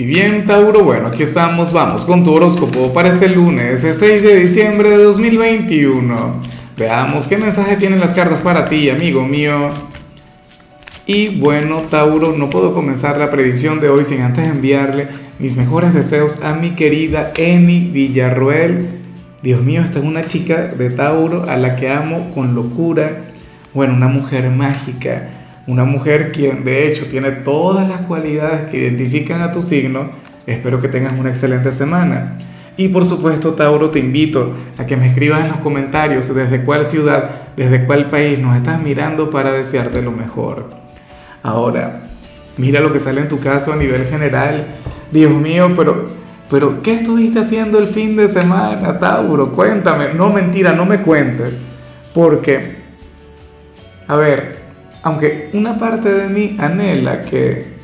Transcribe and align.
Y 0.00 0.06
bien, 0.06 0.44
Tauro, 0.46 0.84
bueno, 0.84 1.08
aquí 1.08 1.24
estamos, 1.24 1.72
vamos 1.72 2.04
con 2.04 2.22
tu 2.22 2.32
horóscopo 2.32 2.92
para 2.92 3.08
este 3.08 3.28
lunes, 3.28 3.82
el 3.82 3.94
6 3.94 4.22
de 4.22 4.36
diciembre 4.36 4.90
de 4.90 5.02
2021. 5.02 6.40
Veamos 6.76 7.26
qué 7.26 7.36
mensaje 7.36 7.74
tienen 7.74 7.98
las 7.98 8.12
cartas 8.12 8.40
para 8.40 8.68
ti, 8.68 8.90
amigo 8.90 9.24
mío. 9.24 9.70
Y 11.04 11.40
bueno, 11.40 11.82
Tauro, 11.90 12.32
no 12.36 12.48
puedo 12.48 12.72
comenzar 12.74 13.18
la 13.18 13.32
predicción 13.32 13.80
de 13.80 13.88
hoy 13.88 14.04
sin 14.04 14.20
antes 14.20 14.46
enviarle 14.46 15.08
mis 15.40 15.56
mejores 15.56 15.92
deseos 15.92 16.44
a 16.44 16.54
mi 16.54 16.76
querida 16.76 17.32
Emi 17.36 17.90
Villarroel. 17.92 19.00
Dios 19.42 19.64
mío, 19.64 19.80
esta 19.84 19.98
es 19.98 20.04
una 20.04 20.26
chica 20.26 20.68
de 20.68 20.90
Tauro 20.90 21.50
a 21.50 21.56
la 21.56 21.74
que 21.74 21.90
amo 21.90 22.30
con 22.32 22.54
locura. 22.54 23.32
Bueno, 23.74 23.94
una 23.94 24.06
mujer 24.06 24.48
mágica 24.50 25.30
una 25.68 25.84
mujer 25.84 26.32
quien 26.32 26.64
de 26.64 26.88
hecho 26.88 27.06
tiene 27.06 27.30
todas 27.30 27.86
las 27.86 28.00
cualidades 28.00 28.70
que 28.70 28.78
identifican 28.78 29.42
a 29.42 29.52
tu 29.52 29.60
signo, 29.60 30.08
espero 30.46 30.80
que 30.80 30.88
tengas 30.88 31.12
una 31.12 31.28
excelente 31.28 31.72
semana. 31.72 32.38
Y 32.78 32.88
por 32.88 33.04
supuesto, 33.04 33.52
Tauro, 33.52 33.90
te 33.90 33.98
invito 33.98 34.54
a 34.78 34.86
que 34.86 34.96
me 34.96 35.06
escribas 35.06 35.44
en 35.44 35.50
los 35.50 35.60
comentarios 35.60 36.34
desde 36.34 36.62
cuál 36.64 36.86
ciudad, 36.86 37.52
desde 37.54 37.84
cuál 37.84 38.08
país 38.08 38.38
nos 38.38 38.56
estás 38.56 38.80
mirando 38.80 39.28
para 39.28 39.52
desearte 39.52 40.00
lo 40.00 40.10
mejor. 40.10 40.70
Ahora, 41.42 42.00
mira 42.56 42.80
lo 42.80 42.90
que 42.90 42.98
sale 42.98 43.20
en 43.20 43.28
tu 43.28 43.38
caso 43.38 43.72
a 43.74 43.76
nivel 43.76 44.06
general. 44.06 44.64
Dios 45.12 45.30
mío, 45.32 45.72
pero, 45.76 46.08
pero 46.50 46.80
¿qué 46.82 46.94
estuviste 46.94 47.40
haciendo 47.40 47.78
el 47.78 47.88
fin 47.88 48.16
de 48.16 48.28
semana, 48.28 48.98
Tauro? 48.98 49.52
Cuéntame. 49.52 50.14
No, 50.14 50.30
mentira, 50.30 50.72
no 50.72 50.86
me 50.86 51.02
cuentes. 51.02 51.60
Porque, 52.14 52.76
a 54.06 54.16
ver, 54.16 54.57
aunque 55.02 55.50
una 55.52 55.78
parte 55.78 56.12
de 56.12 56.28
mí 56.28 56.56
anhela 56.58 57.22
que 57.22 57.78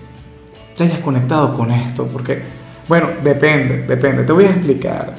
te 0.77 0.85
hayas 0.85 1.01
conectado 1.01 1.55
con 1.55 1.71
esto, 1.71 2.07
porque, 2.07 2.43
bueno, 2.89 3.09
depende, 3.23 3.87
depende, 3.87 4.25
te 4.25 4.33
voy 4.33 4.45
a 4.45 4.51
explicar. 4.51 5.15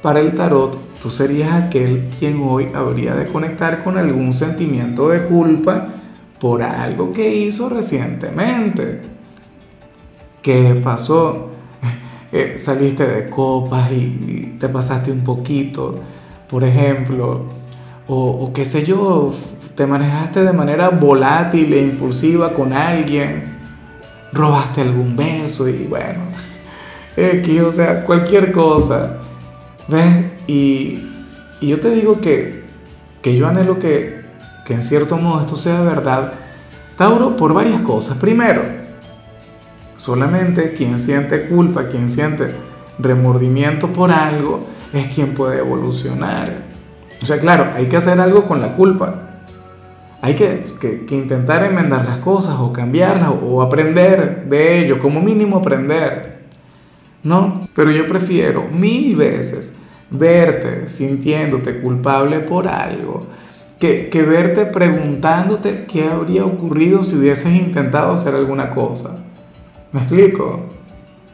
Para 0.00 0.20
el 0.20 0.34
tarot, 0.34 0.76
tú 1.00 1.10
serías 1.10 1.52
aquel 1.52 2.08
quien 2.18 2.40
hoy 2.42 2.68
habría 2.74 3.14
de 3.14 3.26
conectar 3.26 3.82
con 3.82 3.98
algún 3.98 4.32
sentimiento 4.32 5.08
de 5.08 5.24
culpa 5.24 5.88
por 6.38 6.62
algo 6.62 7.12
que 7.12 7.34
hizo 7.36 7.68
recientemente. 7.68 9.02
¿Qué 10.40 10.80
pasó? 10.82 11.48
Eh, 12.34 12.54
saliste 12.56 13.06
de 13.06 13.28
copas 13.28 13.92
y 13.92 14.56
te 14.58 14.66
pasaste 14.70 15.12
un 15.12 15.22
poquito, 15.22 16.00
por 16.48 16.64
ejemplo, 16.64 17.42
o, 18.08 18.16
o 18.16 18.52
qué 18.54 18.64
sé 18.64 18.86
yo, 18.86 19.34
te 19.74 19.86
manejaste 19.86 20.44
de 20.44 20.52
manera 20.52 20.90
volátil 20.90 21.72
e 21.72 21.82
impulsiva 21.82 22.52
con 22.52 22.72
alguien, 22.72 23.56
robaste 24.32 24.80
algún 24.80 25.16
beso 25.16 25.68
y 25.68 25.84
bueno, 25.84 26.20
X, 27.16 27.60
o 27.60 27.72
sea, 27.72 28.04
cualquier 28.04 28.52
cosa, 28.52 29.18
¿ves? 29.88 30.24
Y, 30.46 31.08
yo 31.60 31.78
te 31.78 31.90
digo 31.90 32.20
que, 32.20 32.64
que 33.22 33.36
yo 33.36 33.46
anhelo 33.46 33.78
que, 33.78 34.22
que 34.66 34.74
en 34.74 34.82
cierto 34.82 35.16
modo 35.16 35.42
esto 35.42 35.56
sea 35.56 35.80
verdad, 35.82 36.32
Tauro, 36.96 37.36
por 37.36 37.54
varias 37.54 37.80
cosas. 37.82 38.18
Primero, 38.18 38.62
solamente 39.96 40.72
quien 40.72 40.98
siente 40.98 41.46
culpa, 41.46 41.86
quien 41.86 42.10
siente 42.10 42.52
remordimiento 42.98 43.92
por 43.92 44.10
algo, 44.10 44.66
es 44.92 45.14
quien 45.14 45.34
puede 45.34 45.60
evolucionar. 45.60 46.64
O 47.22 47.26
sea, 47.26 47.38
claro, 47.38 47.70
hay 47.76 47.86
que 47.86 47.96
hacer 47.96 48.20
algo 48.20 48.42
con 48.42 48.60
la 48.60 48.72
culpa, 48.74 49.31
hay 50.24 50.34
que, 50.34 50.62
intentar 51.10 51.64
enmendar 51.64 52.04
las 52.04 52.18
cosas 52.18 52.54
o 52.60 52.72
cambiarlas 52.72 53.30
o, 53.42 53.60
aprender 53.60 54.44
de 54.48 54.78
ello, 54.78 55.00
como 55.00 55.20
mínimo 55.20 55.56
aprender. 55.58 56.42
¿No? 57.24 57.68
Pero 57.74 57.90
yo 57.90 58.06
prefiero 58.06 58.68
mil 58.68 59.16
veces 59.16 59.80
verte 60.10 60.86
sintiéndote 60.86 61.80
culpable 61.80 62.38
por 62.38 62.68
algo 62.68 63.26
que, 63.80 64.08
que 64.10 64.22
verte 64.22 64.66
preguntándote 64.66 65.86
qué 65.86 66.08
habría 66.08 66.44
ocurrido 66.44 67.02
si 67.02 67.16
hubieses 67.16 67.52
intentado 67.52 68.12
hacer 68.12 68.36
alguna 68.36 68.70
cosa. 68.70 69.24
¿Me 69.90 70.00
explico? 70.00 70.66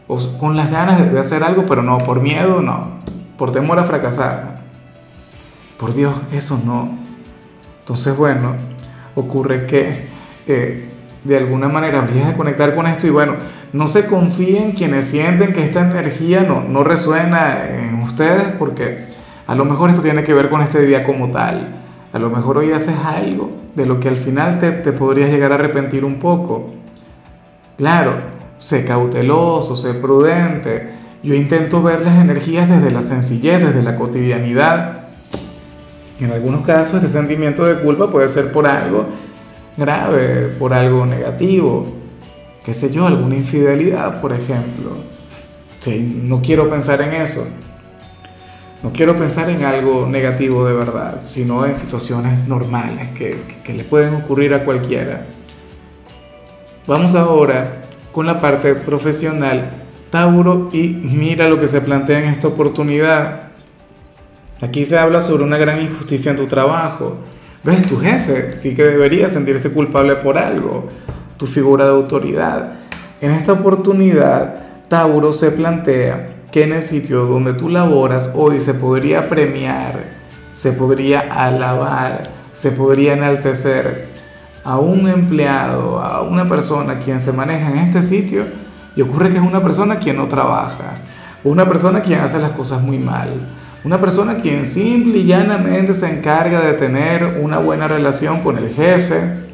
O 0.06 0.18
con 0.38 0.56
las 0.56 0.70
ganas 0.70 1.12
de 1.12 1.20
hacer 1.20 1.42
algo, 1.42 1.66
pero 1.66 1.82
no, 1.82 1.98
por 1.98 2.22
miedo 2.22 2.62
no, 2.62 3.00
por 3.36 3.52
temor 3.52 3.78
a 3.78 3.84
fracasar. 3.84 4.62
Por 5.76 5.94
Dios, 5.94 6.14
eso 6.32 6.58
no. 6.64 6.96
Entonces, 7.80 8.16
bueno, 8.16 8.56
ocurre 9.20 9.66
que 9.66 10.06
eh, 10.46 10.88
de 11.24 11.36
alguna 11.36 11.68
manera 11.68 12.00
habrías 12.00 12.28
de 12.28 12.36
conectar 12.36 12.74
con 12.74 12.86
esto 12.86 13.06
y 13.06 13.10
bueno, 13.10 13.34
no 13.72 13.88
se 13.88 14.06
confíen 14.06 14.72
quienes 14.72 15.06
sienten 15.06 15.52
que 15.52 15.64
esta 15.64 15.82
energía 15.82 16.42
no, 16.42 16.62
no 16.62 16.84
resuena 16.84 17.68
en 17.68 18.02
ustedes 18.02 18.48
porque 18.58 19.04
a 19.46 19.54
lo 19.54 19.64
mejor 19.64 19.90
esto 19.90 20.02
tiene 20.02 20.24
que 20.24 20.32
ver 20.32 20.48
con 20.48 20.60
este 20.60 20.84
día 20.84 21.04
como 21.04 21.30
tal. 21.30 21.68
A 22.12 22.18
lo 22.18 22.30
mejor 22.30 22.58
hoy 22.58 22.72
haces 22.72 22.96
algo 23.04 23.50
de 23.74 23.84
lo 23.84 24.00
que 24.00 24.08
al 24.08 24.16
final 24.16 24.58
te, 24.58 24.70
te 24.70 24.92
podrías 24.92 25.30
llegar 25.30 25.52
a 25.52 25.56
arrepentir 25.56 26.04
un 26.04 26.18
poco. 26.18 26.70
Claro, 27.76 28.14
sé 28.58 28.84
cauteloso, 28.84 29.76
sé 29.76 29.94
prudente. 29.94 30.90
Yo 31.22 31.34
intento 31.34 31.82
ver 31.82 32.04
las 32.04 32.18
energías 32.18 32.68
desde 32.68 32.90
la 32.90 33.02
sencillez, 33.02 33.60
desde 33.60 33.82
la 33.82 33.96
cotidianidad 33.96 35.07
en 36.24 36.32
algunos 36.32 36.66
casos 36.66 36.96
este 36.96 37.08
sentimiento 37.08 37.64
de 37.64 37.80
culpa 37.80 38.10
puede 38.10 38.28
ser 38.28 38.52
por 38.52 38.66
algo 38.66 39.06
grave, 39.76 40.54
por 40.58 40.74
algo 40.74 41.06
negativo, 41.06 41.86
qué 42.64 42.74
sé 42.74 42.92
yo, 42.92 43.06
alguna 43.06 43.36
infidelidad, 43.36 44.20
por 44.20 44.32
ejemplo. 44.32 44.90
Sí, 45.80 46.20
no 46.24 46.42
quiero 46.42 46.68
pensar 46.68 47.00
en 47.00 47.14
eso. 47.14 47.46
No 48.82 48.92
quiero 48.92 49.16
pensar 49.16 49.48
en 49.50 49.64
algo 49.64 50.06
negativo 50.06 50.64
de 50.64 50.74
verdad, 50.74 51.22
sino 51.26 51.64
en 51.66 51.74
situaciones 51.74 52.46
normales 52.46 53.10
que, 53.16 53.38
que 53.64 53.72
le 53.72 53.84
pueden 53.84 54.14
ocurrir 54.14 54.54
a 54.54 54.64
cualquiera. 54.64 55.26
Vamos 56.86 57.14
ahora 57.14 57.82
con 58.12 58.26
la 58.26 58.40
parte 58.40 58.74
profesional, 58.74 59.70
Tauro, 60.10 60.70
y 60.72 60.88
mira 60.88 61.48
lo 61.48 61.60
que 61.60 61.68
se 61.68 61.80
plantea 61.80 62.20
en 62.20 62.30
esta 62.30 62.48
oportunidad. 62.48 63.47
Aquí 64.60 64.84
se 64.84 64.98
habla 64.98 65.20
sobre 65.20 65.44
una 65.44 65.56
gran 65.56 65.80
injusticia 65.80 66.32
en 66.32 66.36
tu 66.36 66.46
trabajo. 66.46 67.18
¿Ves? 67.62 67.86
Tu 67.86 67.96
jefe 68.00 68.50
sí 68.52 68.74
que 68.74 68.82
debería 68.82 69.28
sentirse 69.28 69.72
culpable 69.72 70.16
por 70.16 70.36
algo, 70.36 70.88
tu 71.36 71.46
figura 71.46 71.84
de 71.84 71.92
autoridad. 71.92 72.72
En 73.20 73.30
esta 73.30 73.52
oportunidad, 73.52 74.62
Tauro 74.88 75.32
se 75.32 75.52
plantea 75.52 76.30
que 76.50 76.64
en 76.64 76.72
el 76.72 76.82
sitio 76.82 77.26
donde 77.26 77.52
tú 77.52 77.68
laboras 77.68 78.32
hoy 78.34 78.58
se 78.58 78.74
podría 78.74 79.28
premiar, 79.28 80.00
se 80.54 80.72
podría 80.72 81.20
alabar, 81.20 82.24
se 82.52 82.72
podría 82.72 83.12
enaltecer 83.12 84.08
a 84.64 84.78
un 84.78 85.08
empleado, 85.08 86.00
a 86.00 86.22
una 86.22 86.48
persona 86.48 86.98
quien 86.98 87.20
se 87.20 87.32
maneja 87.32 87.70
en 87.70 87.78
este 87.78 88.02
sitio 88.02 88.42
y 88.96 89.02
ocurre 89.02 89.30
que 89.30 89.36
es 89.36 89.44
una 89.44 89.62
persona 89.62 90.00
quien 90.00 90.16
no 90.16 90.26
trabaja, 90.26 91.02
una 91.44 91.68
persona 91.68 92.02
quien 92.02 92.20
hace 92.20 92.40
las 92.40 92.50
cosas 92.52 92.82
muy 92.82 92.98
mal 92.98 93.28
una 93.84 94.00
persona 94.00 94.36
quien 94.36 94.64
simple 94.64 95.18
y 95.18 95.24
llanamente 95.24 95.94
se 95.94 96.10
encarga 96.10 96.60
de 96.60 96.74
tener 96.74 97.38
una 97.42 97.58
buena 97.58 97.86
relación 97.86 98.40
con 98.40 98.58
el 98.58 98.70
jefe, 98.70 99.48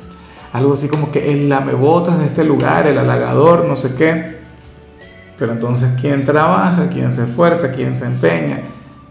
algo 0.53 0.73
así 0.73 0.89
como 0.89 1.13
que 1.13 1.33
el 1.33 1.49
lamebotas 1.49 2.19
de 2.19 2.27
este 2.27 2.45
lugar, 2.45 2.87
el 2.87 2.99
halagador, 2.99 3.65
no 3.67 3.77
sé 3.77 3.95
qué. 3.97 4.35
Pero 5.39 5.53
entonces, 5.53 6.01
quien 6.01 6.25
trabaja, 6.25 6.89
quien 6.89 7.11
se 7.11 7.25
esfuerza, 7.25 7.73
quien 7.73 7.93
se 7.93 8.07
empeña, 8.07 8.61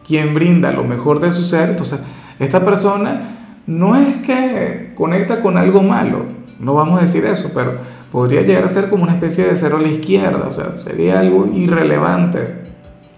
quien 0.08 0.34
brinda 0.34 0.72
lo 0.72 0.84
mejor 0.84 1.20
de 1.20 1.32
su 1.32 1.44
ser, 1.44 1.72
entonces, 1.72 2.00
esta 2.40 2.64
persona 2.64 3.60
no 3.68 3.96
es 3.96 4.18
que 4.26 4.94
conecta 4.96 5.42
con 5.42 5.58
algo 5.58 5.84
malo, 5.84 6.26
no 6.60 6.74
vamos 6.74 7.00
a 7.00 7.04
decir 7.04 7.26
eso, 7.26 7.52
pero 7.54 7.78
podría 8.12 8.42
llegar 8.42 8.64
a 8.64 8.70
ser 8.70 8.90
como 8.90 9.04
una 9.04 9.14
especie 9.14 9.46
de 9.46 9.56
cero 9.56 9.78
a 9.78 9.82
la 9.82 9.90
izquierda, 9.90 10.48
o 10.48 10.52
sea, 10.52 10.80
sería 10.82 11.20
algo 11.20 11.48
irrelevante. 11.48 12.64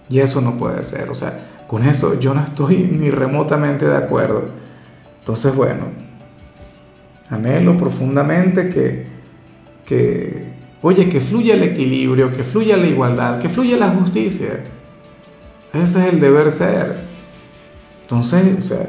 Y 0.10 0.20
eso 0.20 0.42
no 0.42 0.58
puede 0.58 0.84
ser, 0.84 1.10
o 1.10 1.16
sea, 1.16 1.55
con 1.68 1.84
eso 1.84 2.20
yo 2.20 2.34
no 2.34 2.44
estoy 2.44 2.78
ni 2.92 3.10
remotamente 3.10 3.88
de 3.88 3.98
acuerdo. 3.98 4.50
Entonces, 5.20 5.56
bueno, 5.56 5.86
anhelo 7.30 7.78
profundamente 7.78 8.70
que, 8.70 9.08
que, 9.86 10.54
oye, 10.82 11.10
que 11.10 11.20
fluya 11.20 11.56
el 11.56 11.64
equilibrio, 11.64 12.36
que 12.36 12.44
fluya 12.44 12.78
la 12.78 12.88
igualdad, 12.88 13.40
que 13.40 13.50
fluya 13.50 13.78
la 13.78 13.90
justicia. 13.90 14.64
Ese 15.74 16.00
es 16.00 16.14
el 16.14 16.20
deber 16.20 16.52
ser. 16.52 16.96
Entonces, 18.04 18.60
o 18.60 18.62
sea, 18.62 18.88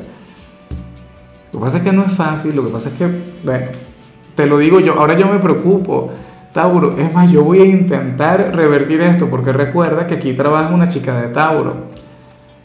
lo 1.53 1.59
que 1.59 1.65
pasa 1.65 1.79
es 1.79 1.85
que 1.85 1.93
no 1.93 2.05
es 2.05 2.13
fácil, 2.13 2.55
lo 2.55 2.67
que 2.67 2.71
pasa 2.71 2.91
es 2.91 2.97
que, 2.97 3.09
bueno, 3.43 3.67
te 4.35 4.47
lo 4.47 4.59
digo 4.59 4.79
yo, 4.79 4.93
ahora 5.01 5.19
yo 5.19 5.27
me 5.27 5.39
preocupo. 5.39 6.11
Tauro, 6.53 6.97
es 6.99 7.13
más, 7.13 7.31
yo 7.31 7.43
voy 7.43 7.61
a 7.61 7.65
intentar 7.65 8.55
revertir 8.55 9.01
esto 9.01 9.29
porque 9.29 9.53
recuerda 9.53 10.07
que 10.07 10.15
aquí 10.15 10.35
trabaja 10.35 10.75
una 10.75 10.89
chica 10.89 11.21
de 11.21 11.29
Tauro. 11.29 11.96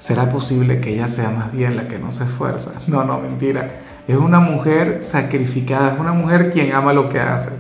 ¿Será 0.01 0.31
posible 0.31 0.81
que 0.81 0.95
ella 0.95 1.07
sea 1.07 1.29
más 1.29 1.51
bien 1.51 1.75
la 1.75 1.87
que 1.87 1.99
no 1.99 2.11
se 2.11 2.23
esfuerza? 2.23 2.71
No, 2.87 3.03
no, 3.03 3.19
mentira. 3.19 3.81
Es 4.07 4.15
una 4.15 4.39
mujer 4.39 4.97
sacrificada, 4.99 5.93
es 5.93 5.99
una 5.99 6.11
mujer 6.11 6.49
quien 6.49 6.73
ama 6.73 6.91
lo 6.91 7.07
que 7.07 7.19
hace. 7.19 7.59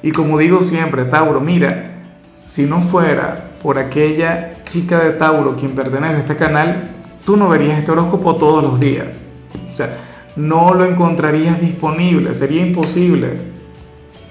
Y 0.00 0.12
como 0.12 0.38
digo 0.38 0.62
siempre, 0.62 1.06
Tauro, 1.06 1.40
mira, 1.40 2.04
si 2.46 2.66
no 2.66 2.80
fuera 2.82 3.54
por 3.60 3.80
aquella 3.80 4.62
chica 4.62 5.00
de 5.00 5.10
Tauro 5.10 5.56
quien 5.56 5.72
pertenece 5.72 6.14
a 6.14 6.18
este 6.20 6.36
canal, 6.36 6.88
tú 7.26 7.36
no 7.36 7.48
verías 7.48 7.80
este 7.80 7.90
horóscopo 7.90 8.36
todos 8.36 8.62
los 8.62 8.78
días. 8.78 9.24
O 9.72 9.76
sea, 9.76 9.98
no 10.36 10.74
lo 10.74 10.84
encontrarías 10.84 11.60
disponible, 11.60 12.32
sería 12.36 12.64
imposible. 12.64 13.38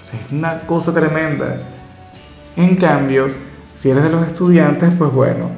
O 0.01 0.05
sea, 0.05 0.17
es 0.21 0.31
una 0.31 0.61
cosa 0.61 0.93
tremenda. 0.93 1.57
En 2.55 2.77
cambio, 2.77 3.27
si 3.73 3.89
eres 3.89 4.03
de 4.05 4.09
los 4.09 4.25
estudiantes, 4.25 4.89
pues 4.97 5.11
bueno, 5.11 5.49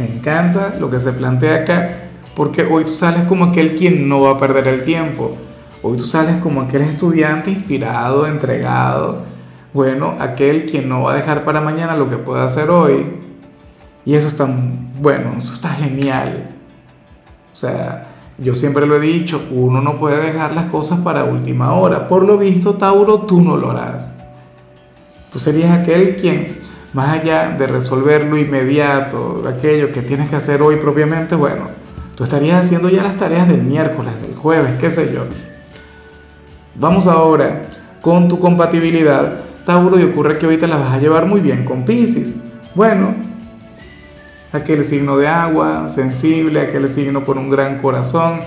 me 0.00 0.06
encanta 0.06 0.76
lo 0.80 0.88
que 0.88 0.98
se 0.98 1.12
plantea 1.12 1.56
acá, 1.56 1.98
porque 2.34 2.64
hoy 2.64 2.84
tú 2.84 2.92
sales 2.92 3.24
como 3.28 3.44
aquel 3.44 3.74
quien 3.74 4.08
no 4.08 4.22
va 4.22 4.30
a 4.30 4.38
perder 4.38 4.66
el 4.66 4.84
tiempo. 4.84 5.36
Hoy 5.82 5.98
tú 5.98 6.04
sales 6.04 6.36
como 6.36 6.62
aquel 6.62 6.82
estudiante 6.82 7.50
inspirado, 7.50 8.26
entregado, 8.26 9.24
bueno, 9.74 10.14
aquel 10.18 10.64
quien 10.64 10.88
no 10.88 11.02
va 11.02 11.12
a 11.12 11.16
dejar 11.16 11.44
para 11.44 11.60
mañana 11.60 11.96
lo 11.96 12.08
que 12.08 12.16
puede 12.16 12.42
hacer 12.42 12.70
hoy. 12.70 13.04
Y 14.06 14.14
eso 14.14 14.28
está, 14.28 14.48
bueno, 15.00 15.34
eso 15.36 15.52
está 15.52 15.68
genial. 15.68 16.48
O 17.52 17.56
sea, 17.56 18.06
yo 18.38 18.54
siempre 18.54 18.86
lo 18.86 18.96
he 18.96 19.00
dicho, 19.00 19.48
uno 19.50 19.82
no 19.82 19.98
puede 19.98 20.24
dejar 20.24 20.54
las 20.54 20.66
cosas 20.66 21.00
para 21.00 21.24
última 21.24 21.74
hora. 21.74 22.08
Por 22.08 22.24
lo 22.24 22.38
visto, 22.38 22.74
Tauro, 22.74 23.20
tú 23.20 23.42
no 23.42 23.58
lo 23.58 23.70
harás. 23.70 24.18
Tú 25.30 25.38
serías 25.38 25.78
aquel 25.78 26.16
quien, 26.16 26.58
más 26.92 27.20
allá 27.20 27.54
de 27.56 27.66
resolver 27.66 28.26
lo 28.26 28.36
inmediato, 28.36 29.44
aquello 29.48 29.92
que 29.92 30.02
tienes 30.02 30.28
que 30.28 30.36
hacer 30.36 30.60
hoy 30.60 30.76
propiamente, 30.76 31.34
bueno, 31.36 31.68
tú 32.16 32.24
estarías 32.24 32.64
haciendo 32.64 32.88
ya 32.88 33.02
las 33.02 33.16
tareas 33.16 33.46
del 33.48 33.62
miércoles, 33.62 34.20
del 34.22 34.34
jueves, 34.34 34.72
qué 34.80 34.90
sé 34.90 35.12
yo. 35.14 35.24
Vamos 36.74 37.06
ahora 37.06 37.62
con 38.00 38.28
tu 38.28 38.38
compatibilidad, 38.38 39.40
Tauro, 39.64 40.00
y 40.00 40.04
ocurre 40.04 40.38
que 40.38 40.46
ahorita 40.46 40.66
la 40.66 40.76
vas 40.76 40.94
a 40.94 40.98
llevar 40.98 41.26
muy 41.26 41.40
bien 41.40 41.64
con 41.64 41.84
Pisces. 41.84 42.36
Bueno, 42.74 43.14
aquel 44.52 44.84
signo 44.84 45.16
de 45.16 45.28
agua, 45.28 45.88
sensible, 45.88 46.60
aquel 46.60 46.88
signo 46.88 47.22
con 47.24 47.38
un 47.38 47.50
gran 47.50 47.78
corazón, 47.78 48.40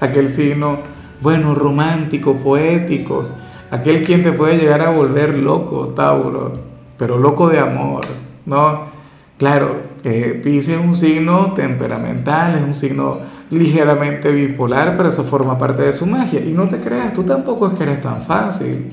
aquel 0.00 0.28
signo, 0.28 0.80
bueno, 1.22 1.54
romántico, 1.54 2.34
poético, 2.34 3.26
aquel 3.70 4.02
quien 4.02 4.22
te 4.22 4.32
puede 4.32 4.58
llegar 4.58 4.82
a 4.82 4.90
volver 4.90 5.38
loco, 5.38 5.88
Tauro, 5.88 6.75
pero 6.98 7.18
loco 7.18 7.48
de 7.48 7.58
amor, 7.58 8.04
¿no? 8.44 8.96
Claro, 9.38 9.82
eh, 10.02 10.40
Pisces 10.42 10.78
es 10.78 10.84
un 10.84 10.94
signo 10.94 11.52
temperamental, 11.52 12.54
es 12.54 12.62
un 12.62 12.72
signo 12.72 13.18
ligeramente 13.50 14.32
bipolar, 14.32 14.96
pero 14.96 15.10
eso 15.10 15.24
forma 15.24 15.58
parte 15.58 15.82
de 15.82 15.92
su 15.92 16.06
magia. 16.06 16.40
Y 16.40 16.52
no 16.52 16.66
te 16.66 16.78
creas, 16.78 17.12
tú 17.12 17.22
tampoco 17.22 17.66
es 17.66 17.74
que 17.74 17.82
eres 17.82 18.00
tan 18.00 18.22
fácil. 18.22 18.92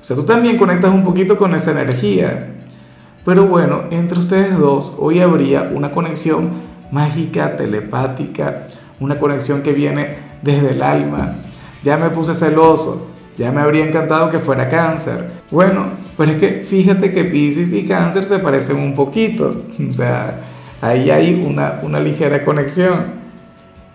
O 0.00 0.04
sea, 0.04 0.16
tú 0.16 0.24
también 0.24 0.56
conectas 0.56 0.92
un 0.92 1.04
poquito 1.04 1.36
con 1.36 1.54
esa 1.54 1.70
energía. 1.70 2.54
Pero 3.24 3.46
bueno, 3.46 3.82
entre 3.90 4.18
ustedes 4.18 4.58
dos 4.58 4.96
hoy 4.98 5.20
habría 5.20 5.70
una 5.72 5.92
conexión 5.92 6.50
mágica, 6.90 7.56
telepática, 7.56 8.66
una 9.00 9.16
conexión 9.16 9.62
que 9.62 9.72
viene 9.72 10.16
desde 10.42 10.70
el 10.70 10.82
alma. 10.82 11.34
Ya 11.84 11.98
me 11.98 12.10
puse 12.10 12.34
celoso, 12.34 13.10
ya 13.36 13.52
me 13.52 13.60
habría 13.60 13.86
encantado 13.86 14.30
que 14.30 14.38
fuera 14.38 14.68
cáncer. 14.68 15.30
Bueno, 15.50 15.84
pero 16.18 16.32
es 16.32 16.38
que 16.38 16.66
fíjate 16.68 17.12
que 17.12 17.24
Pisces 17.24 17.72
y 17.72 17.84
cáncer 17.84 18.24
se 18.24 18.40
parecen 18.40 18.76
un 18.78 18.96
poquito. 18.96 19.62
O 19.88 19.94
sea, 19.94 20.40
ahí 20.82 21.10
hay 21.10 21.40
una, 21.46 21.78
una 21.84 22.00
ligera 22.00 22.44
conexión. 22.44 23.18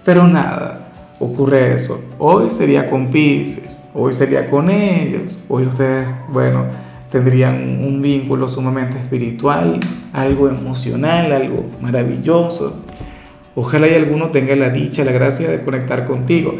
Pero 0.05 0.25
nada, 0.29 0.93
ocurre 1.19 1.73
eso. 1.73 2.01
Hoy 2.17 2.49
sería 2.49 2.89
con 2.89 3.11
Pisces, 3.11 3.77
hoy 3.93 4.13
sería 4.13 4.49
con 4.49 4.69
ellos. 4.69 5.43
Hoy 5.49 5.65
ustedes, 5.65 6.07
bueno, 6.29 6.65
tendrían 7.11 7.83
un 7.83 8.01
vínculo 8.01 8.47
sumamente 8.47 8.97
espiritual, 8.97 9.81
algo 10.13 10.47
emocional, 10.47 11.29
algo 11.29 11.65
maravilloso. 11.81 12.85
Ojalá 13.53 13.89
y 13.89 13.95
alguno 13.95 14.29
tenga 14.29 14.55
la 14.55 14.69
dicha, 14.69 15.03
la 15.03 15.11
gracia 15.11 15.51
de 15.51 15.61
conectar 15.61 16.05
contigo. 16.05 16.55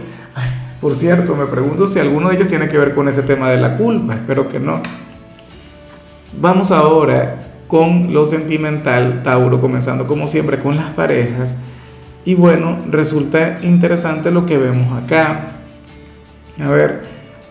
por 0.81 0.93
cierto, 0.95 1.37
me 1.37 1.45
pregunto 1.45 1.87
si 1.87 1.99
alguno 1.99 2.27
de 2.27 2.35
ellos 2.35 2.49
tiene 2.49 2.67
que 2.67 2.77
ver 2.77 2.93
con 2.93 3.07
ese 3.07 3.23
tema 3.23 3.49
de 3.49 3.61
la 3.61 3.77
culpa. 3.77 4.13
Espero 4.15 4.49
que 4.49 4.59
no. 4.59 4.81
Vamos 6.39 6.71
ahora 6.71 7.43
con 7.67 8.13
lo 8.13 8.25
sentimental, 8.25 9.21
Tauro, 9.23 9.61
comenzando 9.61 10.07
como 10.07 10.27
siempre 10.27 10.59
con 10.59 10.75
las 10.75 10.91
parejas. 10.91 11.61
Y 12.25 12.35
bueno, 12.35 12.79
resulta 12.89 13.59
interesante 13.61 14.31
lo 14.31 14.45
que 14.45 14.57
vemos 14.57 15.01
acá. 15.01 15.51
A 16.59 16.69
ver, 16.69 17.03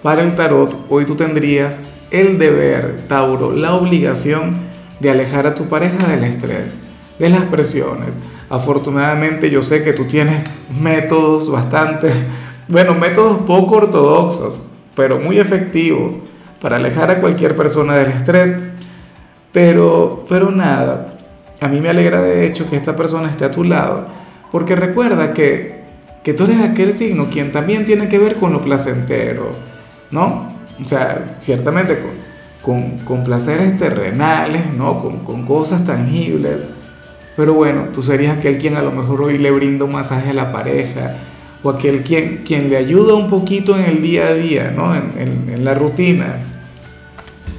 para 0.03 0.23
el 0.23 0.35
tarot, 0.35 0.87
hoy 0.89 1.05
tú 1.05 1.15
tendrías 1.15 1.89
el 2.11 2.39
deber, 2.39 3.03
Tauro, 3.09 3.53
la 3.53 3.75
obligación 3.75 4.57
de 5.01 5.11
alejar 5.11 5.47
a 5.47 5.55
tu 5.55 5.67
pareja 5.69 6.09
del 6.09 6.25
estrés, 6.25 6.79
de 7.19 7.29
las 7.29 7.43
presiones. 7.45 8.19
Afortunadamente 8.51 9.51
yo 9.51 9.63
sé 9.63 9.83
que 9.83 9.93
tú 9.93 10.05
tienes 10.05 10.45
métodos 10.81 11.51
bastante, 11.51 12.11
bueno, 12.69 12.95
métodos 12.95 13.43
poco 13.43 13.77
ortodoxos, 13.77 14.69
pero 14.95 15.19
muy 15.19 15.39
efectivos 15.39 16.21
para 16.61 16.77
alejar 16.77 17.11
a 17.11 17.21
cualquier 17.21 17.57
persona 17.57 17.97
del 17.97 18.13
estrés. 18.13 18.72
Pero, 19.53 20.25
pero 20.29 20.51
nada, 20.51 21.15
a 21.61 21.69
mí 21.69 21.81
me 21.81 21.91
alegra 21.91 22.23
de 22.23 22.47
hecho 22.47 22.69
que 22.69 22.77
esta 22.77 22.97
persona 22.97 23.31
esté 23.31 23.45
a 23.45 23.51
tu 23.51 23.65
lado, 23.65 24.07
porque 24.51 24.75
recuerda 24.75 25.33
que, 25.33 25.83
que 26.25 26.35
tú 26.35 26.45
eres 26.45 26.61
aquel 26.61 26.93
signo 26.95 27.29
quien 27.31 27.53
también 27.53 27.85
tiene 27.85 28.09
que 28.09 28.19
ver 28.19 28.37
con 28.37 28.53
lo 28.53 28.63
placentero, 28.63 29.51
¿no? 30.11 30.49
O 30.83 30.89
sea, 30.89 31.37
ciertamente 31.39 31.99
con, 32.63 32.99
con, 32.99 33.25
placeres 33.25 33.77
terrenales, 33.77 34.73
¿no? 34.75 34.99
Con, 34.99 35.19
con, 35.19 35.45
cosas 35.45 35.85
tangibles. 35.85 36.67
Pero 37.37 37.55
bueno, 37.55 37.89
tú 37.93 38.03
serías 38.03 38.39
aquel 38.39 38.59
quien 38.59 38.77
a 38.77 38.83
lo 38.83 38.91
mejor 38.91 39.23
hoy 39.23 39.39
le 39.39 39.51
brinda 39.51 39.85
un 39.85 39.93
masaje 39.93 40.31
a 40.31 40.35
la 40.35 40.51
pareja, 40.51 41.15
o 41.63 41.71
aquel 41.71 42.03
quien, 42.03 42.39
quien 42.39 42.71
le 42.71 42.77
ayuda 42.77 43.15
un 43.15 43.29
poquito 43.29 43.77
en 43.77 43.85
el 43.85 44.03
día 44.03 44.29
a 44.29 44.35
día, 44.35 44.73
¿no? 44.75 44.95
En, 44.95 45.13
en, 45.17 45.55
en 45.55 45.65
la 45.65 45.75
rutina. 45.75 46.39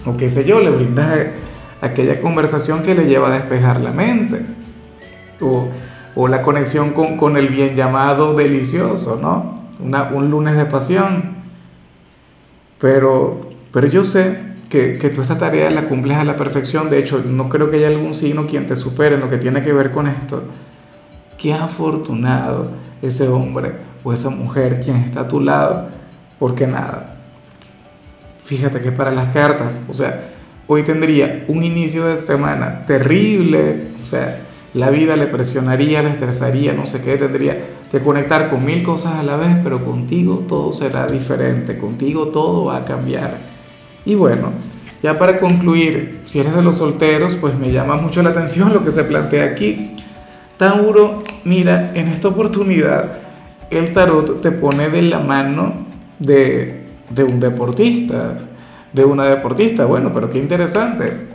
O 0.05 0.17
qué 0.17 0.27
sé 0.27 0.43
yo, 0.43 0.59
le 0.59 0.69
brindas 0.69 1.27
aquella 1.83 2.21
conversación 2.21 2.81
que 2.83 2.95
le 2.95 3.05
lleva 3.05 3.27
a 3.27 3.37
despejar 3.37 3.81
la 3.81 3.91
mente. 3.91 4.41
O, 5.41 5.67
o 6.15 6.27
la 6.27 6.41
conexión 6.41 6.91
con, 6.91 7.17
con, 7.17 7.35
el 7.37 7.49
bien 7.49 7.75
llamado 7.75 8.33
delicioso, 8.33 9.19
¿no? 9.21 9.61
Un 9.79 10.29
lunes 10.29 10.55
de 10.55 10.65
pasión. 10.65 11.33
Pero, 12.79 13.49
pero 13.71 13.87
yo 13.87 14.03
sé 14.03 14.37
que, 14.69 14.97
que, 14.97 15.09
tú 15.09 15.21
esta 15.21 15.37
tarea 15.37 15.69
la 15.71 15.83
cumples 15.83 16.17
a 16.17 16.23
la 16.23 16.37
perfección. 16.37 16.89
De 16.89 16.99
hecho, 16.99 17.21
no 17.25 17.49
creo 17.49 17.69
que 17.69 17.77
haya 17.77 17.87
algún 17.87 18.13
signo 18.13 18.47
quien 18.47 18.65
te 18.65 18.75
supere 18.75 19.15
en 19.15 19.21
lo 19.21 19.29
que 19.29 19.37
tiene 19.37 19.61
que 19.63 19.73
ver 19.73 19.91
con 19.91 20.07
esto. 20.07 20.43
Qué 21.37 21.53
afortunado 21.53 22.71
ese 23.01 23.27
hombre 23.27 23.73
o 24.03 24.13
esa 24.13 24.29
mujer 24.29 24.79
quien 24.81 24.97
está 24.97 25.21
a 25.21 25.27
tu 25.27 25.41
lado. 25.41 25.89
Porque 26.39 26.67
nada. 26.67 27.17
Fíjate 28.43 28.81
que 28.81 28.91
para 28.91 29.11
las 29.11 29.29
cartas, 29.29 29.85
o 29.89 29.93
sea, 29.93 30.32
hoy 30.67 30.83
tendría 30.83 31.45
un 31.47 31.63
inicio 31.63 32.05
de 32.05 32.17
semana 32.17 32.85
terrible. 32.85 33.87
O 34.01 34.05
sea, 34.05 34.39
la 34.73 34.89
vida 34.89 35.15
le 35.15 35.27
presionaría, 35.27 36.01
le 36.01 36.09
estresaría, 36.09 36.73
no 36.73 36.85
sé 36.85 37.01
qué, 37.01 37.17
tendría 37.17 37.57
que 37.91 37.99
conectar 37.99 38.49
con 38.49 38.65
mil 38.65 38.81
cosas 38.81 39.15
a 39.15 39.23
la 39.23 39.37
vez, 39.37 39.57
pero 39.63 39.85
contigo 39.85 40.45
todo 40.47 40.73
será 40.73 41.05
diferente, 41.05 41.77
contigo 41.77 42.29
todo 42.29 42.65
va 42.65 42.77
a 42.77 42.85
cambiar. 42.85 43.37
Y 44.05 44.15
bueno, 44.15 44.49
ya 45.03 45.19
para 45.19 45.39
concluir, 45.39 46.21
si 46.25 46.39
eres 46.39 46.55
de 46.55 46.63
los 46.63 46.77
solteros, 46.77 47.35
pues 47.35 47.57
me 47.57 47.71
llama 47.71 47.97
mucho 47.97 48.23
la 48.23 48.31
atención 48.31 48.73
lo 48.73 48.83
que 48.83 48.91
se 48.91 49.03
plantea 49.03 49.45
aquí. 49.45 49.95
Tauro, 50.57 51.23
mira, 51.43 51.91
en 51.93 52.07
esta 52.07 52.29
oportunidad 52.29 53.19
el 53.69 53.93
tarot 53.93 54.41
te 54.41 54.51
pone 54.51 54.89
de 54.89 55.01
la 55.03 55.19
mano 55.19 55.87
de, 56.19 56.83
de 57.09 57.23
un 57.23 57.39
deportista, 57.39 58.37
de 58.93 59.03
una 59.03 59.25
deportista. 59.25 59.85
Bueno, 59.85 60.11
pero 60.13 60.29
qué 60.29 60.39
interesante 60.39 61.33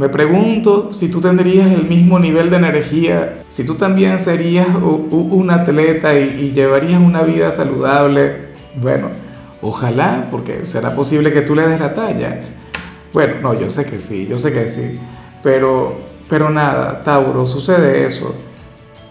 me 0.00 0.08
pregunto 0.08 0.94
si 0.94 1.10
tú 1.10 1.20
tendrías 1.20 1.70
el 1.70 1.84
mismo 1.84 2.18
nivel 2.18 2.48
de 2.48 2.56
energía, 2.56 3.42
si 3.48 3.66
tú 3.66 3.74
también 3.74 4.18
serías 4.18 4.68
un 4.80 5.50
atleta 5.50 6.18
y, 6.18 6.52
llevarías 6.52 6.98
una 7.02 7.20
vida 7.20 7.50
saludable. 7.50 8.48
Bueno, 8.80 9.08
ojalá, 9.60 10.28
porque 10.30 10.64
será 10.64 10.96
posible 10.96 11.34
que 11.34 11.42
tú 11.42 11.54
le 11.54 11.68
des 11.68 11.78
la 11.78 11.92
talla. 11.92 12.40
Bueno, 13.12 13.34
no, 13.42 13.60
yo 13.60 13.68
sé 13.68 13.84
que 13.84 13.98
sí, 13.98 14.26
yo 14.26 14.38
sé 14.38 14.54
que 14.54 14.68
sí. 14.68 14.98
Pero, 15.42 16.00
pero 16.30 16.48
nada, 16.48 17.02
Tauro, 17.02 17.44
sucede 17.44 18.06
eso. 18.06 18.34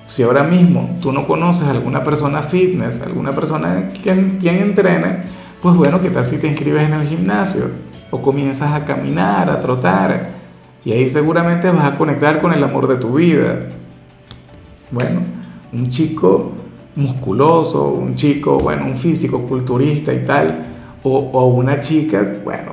Si 0.08 0.24
ahora 0.24 0.42
mismo 0.42 0.98
tú 1.04 1.12
no 1.12 1.28
conoces 1.28 1.68
a 1.68 1.70
alguna 1.70 2.04
persona 2.04 2.42
fitness, 2.42 3.04
alguna 3.04 3.34
persona 3.34 3.92
quien, 4.02 4.40
quien 4.40 4.58
entrene, 4.58 5.18
pues 5.62 5.76
bueno, 5.76 6.02
¿qué 6.02 6.10
tal 6.10 6.26
si 6.26 6.40
te 6.40 6.48
inscribes 6.48 6.84
en 6.84 6.94
el 6.94 7.08
gimnasio? 7.08 7.66
O 8.12 8.22
comienzas 8.22 8.74
a 8.74 8.86
caminar, 8.86 9.50
a 9.50 9.60
trotar 9.60 10.40
y 10.86 10.94
ahí 10.94 11.10
seguramente 11.10 11.70
vas 11.70 11.94
a 11.94 11.98
conectar 11.98 12.42
con 12.42 12.54
el 12.54 12.64
amor 12.64 12.88
de 12.88 12.96
tu 12.96 13.16
vida. 13.16 13.68
Bueno, 14.92 15.22
un 15.74 15.90
chico 15.90 16.54
musculoso, 16.96 17.90
un 17.90 18.16
chico, 18.16 18.58
bueno, 18.58 18.86
un 18.86 18.98
físico 18.98 19.48
culturista 19.48 20.14
y 20.14 20.26
tal, 20.26 20.66
o, 21.04 21.48
una 21.48 21.80
chica, 21.80 22.38
bueno, 22.44 22.72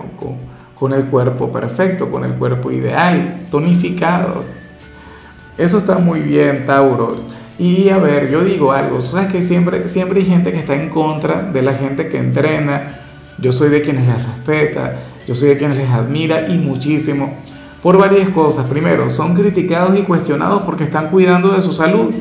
con 0.75 0.93
el 0.93 1.07
cuerpo 1.07 1.50
perfecto, 1.50 2.11
con 2.11 2.25
el 2.25 2.35
cuerpo 2.35 2.71
ideal, 2.71 3.47
tonificado. 3.50 4.45
Eso 5.59 5.78
está 5.78 5.99
muy 5.99 6.21
bien, 6.21 6.66
Tauro. 6.66 7.14
Y 7.58 7.88
a 7.88 7.98
ver, 7.98 8.30
yo 8.30 8.44
digo 8.44 8.72
algo, 8.72 9.00
sabes 9.00 9.32
que 9.32 9.40
siempre, 9.40 9.88
siempre 9.88 10.20
hay 10.20 10.26
gente 10.26 10.52
que 10.52 10.58
está 10.58 10.75
en 10.75 10.90
contra 10.90 11.42
de 11.42 11.62
la 11.62 11.75
gente 11.75 12.08
que 12.08 12.18
entrena. 12.18 13.00
Yo 13.38 13.52
soy 13.52 13.70
de 13.70 13.82
quienes 13.82 14.06
les 14.06 14.26
respeta, 14.26 14.96
yo 15.26 15.34
soy 15.34 15.48
de 15.48 15.58
quienes 15.58 15.78
les 15.78 15.88
admira 15.88 16.48
y 16.48 16.58
muchísimo. 16.58 17.34
Por 17.82 17.98
varias 17.98 18.28
cosas. 18.30 18.66
Primero, 18.66 19.08
son 19.08 19.34
criticados 19.34 19.98
y 19.98 20.02
cuestionados 20.02 20.62
porque 20.62 20.84
están 20.84 21.08
cuidando 21.08 21.48
de 21.48 21.62
su 21.62 21.72
salud. 21.72 22.12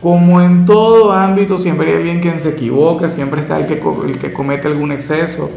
Como 0.00 0.40
en 0.40 0.64
todo 0.64 1.12
ámbito, 1.12 1.58
siempre 1.58 1.88
hay 1.88 1.96
alguien 1.96 2.20
que 2.20 2.36
se 2.36 2.50
equivoca, 2.50 3.08
siempre 3.08 3.40
está 3.40 3.58
el 3.58 3.66
que, 3.66 3.82
el 4.06 4.18
que 4.18 4.32
comete 4.32 4.68
algún 4.68 4.92
exceso 4.92 5.50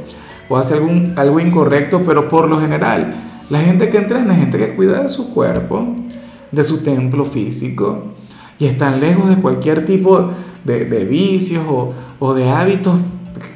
o 0.50 0.58
hace 0.58 0.74
algún, 0.74 1.14
algo 1.16 1.40
incorrecto, 1.40 2.02
pero 2.04 2.28
por 2.28 2.50
lo 2.50 2.60
general, 2.60 3.14
la 3.50 3.62
gente 3.62 3.90
que 3.90 3.98
entrena 3.98 4.34
es 4.34 4.40
gente 4.40 4.58
que 4.58 4.76
cuida 4.76 5.04
de 5.04 5.10
su 5.10 5.34
cuerpo, 5.34 5.86
de 6.52 6.64
su 6.64 6.84
templo 6.84 7.24
físico, 7.24 8.06
y 8.62 8.68
están 8.68 9.00
lejos 9.00 9.28
de 9.28 9.38
cualquier 9.38 9.86
tipo 9.86 10.34
de, 10.64 10.86
de 10.86 11.04
vicios 11.04 11.66
o, 11.68 11.96
o, 12.20 12.36
de 12.36 12.48
hábitos 12.48 12.94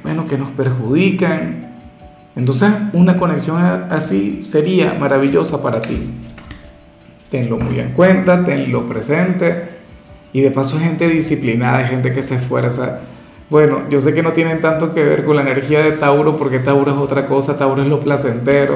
bueno, 0.02 0.28
que 0.28 0.36
nos 0.36 0.50
perjudican. 0.50 1.76
Entonces, 2.36 2.72
una 2.92 3.16
conexión 3.16 3.62
así 3.92 4.42
sería 4.44 4.96
maravillosa 4.96 5.62
para 5.62 5.80
ti. 5.84 6.10
Tenlo 7.30 7.60
muy 7.60 7.80
en 7.80 7.92
cuenta, 7.92 8.44
tenlo 8.44 8.88
presente 8.88 9.76
y 10.34 10.42
de 10.42 10.50
paso 10.50 10.80
gente 10.80 11.08
disciplinada, 11.08 11.86
gente 11.86 12.12
que 12.12 12.24
se 12.24 12.36
esfuerza. 12.36 13.02
Bueno, 13.52 13.84
yo 13.92 14.02
sé 14.02 14.16
que 14.16 14.24
no 14.24 14.32
tienen 14.32 14.60
tanto 14.60 14.92
que 14.96 15.06
ver 15.06 15.24
con 15.24 15.36
la 15.36 15.44
energía 15.44 15.82
de 15.82 15.92
Tauro, 15.92 16.36
porque 16.36 16.58
Tauro 16.58 16.92
es 16.92 16.98
otra 16.98 17.28
cosa, 17.28 17.60
Tauro 17.60 17.84
es 17.84 17.88
lo 17.88 18.00
placentero. 18.00 18.74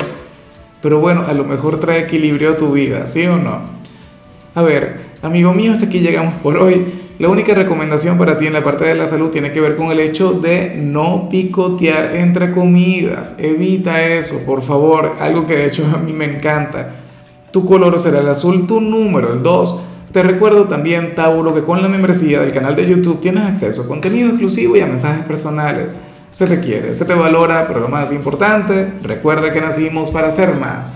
Pero 0.79 0.99
bueno, 0.99 1.25
a 1.27 1.33
lo 1.33 1.43
mejor 1.43 1.79
trae 1.79 2.01
equilibrio 2.01 2.51
a 2.51 2.57
tu 2.57 2.71
vida, 2.71 3.07
¿sí 3.07 3.25
o 3.25 3.37
no? 3.37 3.61
A 4.53 4.61
ver, 4.61 5.08
amigo 5.21 5.53
mío, 5.53 5.73
hasta 5.73 5.85
aquí 5.85 5.99
llegamos 5.99 6.33
por 6.35 6.57
hoy. 6.57 6.85
La 7.19 7.27
única 7.27 7.53
recomendación 7.53 8.17
para 8.17 8.37
ti 8.37 8.47
en 8.47 8.53
la 8.53 8.63
parte 8.63 8.85
de 8.85 8.95
la 8.95 9.05
salud 9.05 9.29
tiene 9.29 9.51
que 9.51 9.59
ver 9.59 9.75
con 9.75 9.91
el 9.91 9.99
hecho 9.99 10.33
de 10.33 10.75
no 10.77 11.27
picotear 11.29 12.15
entre 12.15 12.51
comidas. 12.51 13.35
Evita 13.39 14.05
eso, 14.05 14.41
por 14.45 14.61
favor. 14.63 15.15
Algo 15.19 15.45
que 15.45 15.57
de 15.57 15.65
hecho 15.67 15.85
a 15.93 15.97
mí 15.97 16.13
me 16.13 16.25
encanta. 16.25 16.95
Tu 17.51 17.65
color 17.65 17.99
será 17.99 18.19
el 18.19 18.29
azul, 18.29 18.65
tu 18.67 18.79
número 18.79 19.33
el 19.33 19.43
2 19.43 19.79
te 20.11 20.23
recuerdo 20.23 20.63
también, 20.63 21.13
Tauro, 21.13 21.53
que 21.53 21.61
con 21.61 21.83
la 21.83 21.87
membresía 21.87 22.39
del 22.39 22.51
canal 22.51 22.75
de 22.75 22.87
YouTube 22.87 23.19
tienes 23.19 23.43
acceso 23.43 23.83
a 23.83 23.87
contenido 23.87 24.29
exclusivo 24.29 24.75
y 24.75 24.81
a 24.81 24.87
mensajes 24.87 25.23
personales. 25.23 25.95
Se 26.31 26.47
te 26.47 26.59
quiere, 26.61 26.95
se 26.95 27.05
te 27.05 27.13
valora, 27.13 27.67
pero 27.67 27.79
lo 27.79 27.89
más 27.89 28.11
importante, 28.11 28.91
recuerda 29.03 29.53
que 29.53 29.61
nacimos 29.61 30.09
para 30.09 30.31
ser 30.31 30.55
más. 30.55 30.87